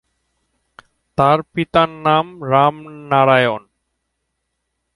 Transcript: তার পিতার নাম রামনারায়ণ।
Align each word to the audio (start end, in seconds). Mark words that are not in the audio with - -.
তার 1.17 1.39
পিতার 1.51 1.89
নাম 2.05 2.25
রামনারায়ণ। 2.51 3.61